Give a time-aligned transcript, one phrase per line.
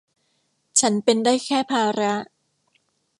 [0.79, 2.13] ฉันเป็นได้แค่ภาระ